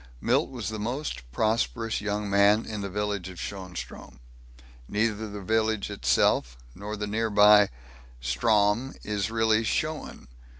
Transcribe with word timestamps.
Milt 0.19 0.49
was 0.49 0.69
the 0.69 0.79
most 0.79 1.31
prosperous 1.31 2.01
young 2.01 2.27
man 2.27 2.65
in 2.65 2.81
the 2.81 2.89
village 2.89 3.29
of 3.29 3.37
Schoenstrom. 3.39 4.17
Neither 4.89 5.29
the 5.29 5.43
village 5.43 5.91
itself 5.91 6.57
nor 6.73 6.97
the 6.97 7.05
nearby 7.05 7.69
Strom 8.19 8.95
is 9.03 9.29
really 9.29 9.63
schoen. 9.63 10.27